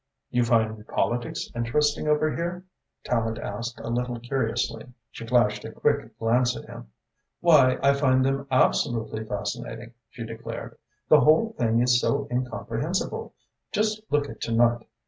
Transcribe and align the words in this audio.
"You 0.31 0.43
find 0.43 0.87
politics 0.87 1.51
interesting 1.55 2.07
over 2.07 2.35
here?" 2.35 2.65
Tallente 3.05 3.37
asked, 3.39 3.79
a 3.81 3.91
little 3.91 4.19
curiously. 4.19 4.87
She 5.11 5.27
flashed 5.27 5.63
a 5.63 5.71
quick 5.71 6.17
glance 6.17 6.57
at 6.57 6.65
him. 6.65 6.87
"Why, 7.39 7.77
I 7.83 7.93
find 7.93 8.25
them 8.25 8.47
absolutely 8.49 9.23
fascinating," 9.25 9.93
she 10.09 10.25
declared. 10.25 10.79
"The 11.07 11.19
whole 11.21 11.53
thing 11.55 11.81
is 11.81 12.01
so 12.01 12.27
incomprehensible. 12.31 13.35
Just 13.71 14.01
look 14.09 14.27
at 14.27 14.41
to 14.41 14.51
night. 14.51 14.87